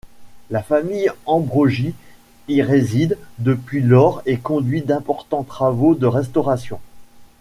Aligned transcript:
La 0.49 0.63
famille 0.63 1.11
Ambrogi 1.27 1.93
y 2.47 2.63
réside 2.63 3.19
depuis 3.37 3.81
lors 3.83 4.23
et 4.25 4.37
conduit 4.37 4.81
d’importants 4.81 5.43
travaux 5.43 5.93
de 5.93 6.07
restauration. 6.07 6.79